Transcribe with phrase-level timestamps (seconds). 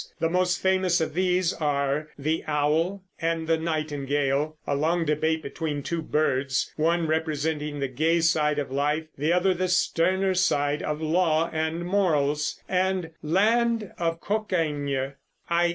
[0.19, 5.75] The most famous of these are "The Owl and the Nightingale," a long debate between
[5.77, 10.81] the two birds, one representing the gay side of life, the other the sterner side
[10.81, 15.13] of law and morals, and "Land of Cockaygne,"
[15.51, 15.69] i.